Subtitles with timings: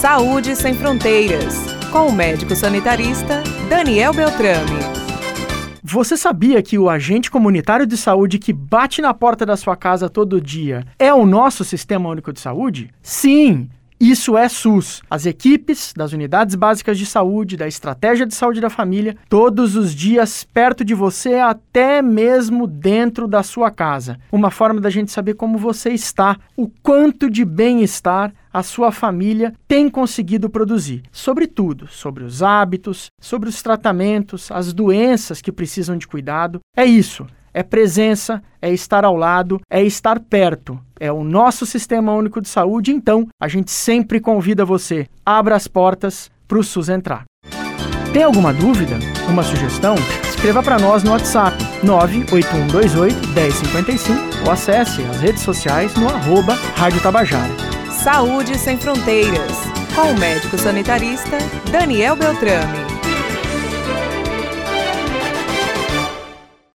[0.00, 1.54] Saúde Sem Fronteiras,
[1.92, 4.80] com o médico sanitarista Daniel Beltrame.
[5.82, 10.08] Você sabia que o agente comunitário de saúde que bate na porta da sua casa
[10.08, 12.88] todo dia é o nosso Sistema Único de Saúde?
[13.02, 13.68] Sim!
[14.00, 15.02] Isso é SUS.
[15.10, 19.94] As equipes das unidades básicas de saúde, da estratégia de saúde da família, todos os
[19.94, 24.18] dias perto de você, até mesmo dentro da sua casa.
[24.32, 29.52] Uma forma da gente saber como você está, o quanto de bem-estar a sua família
[29.68, 31.02] tem conseguido produzir.
[31.12, 36.60] Sobre tudo, sobre os hábitos, sobre os tratamentos, as doenças que precisam de cuidado.
[36.74, 40.78] É isso é presença, é estar ao lado, é estar perto.
[40.98, 45.06] É o nosso Sistema Único de Saúde, então a gente sempre convida você.
[45.24, 47.24] Abra as portas para o SUS entrar.
[48.12, 48.98] Tem alguma dúvida?
[49.28, 49.94] Uma sugestão?
[50.28, 57.00] Escreva para nós no WhatsApp 98128 1055 ou acesse as redes sociais no arroba Rádio
[57.00, 57.52] Tabajara.
[58.02, 59.58] Saúde Sem Fronteiras,
[59.94, 61.38] com o médico sanitarista
[61.70, 62.79] Daniel Beltrame.